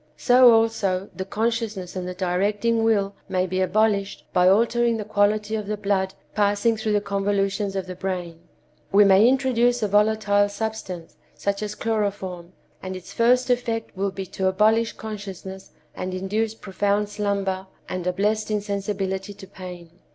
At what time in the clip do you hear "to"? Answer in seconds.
14.25-14.47, 19.35-19.45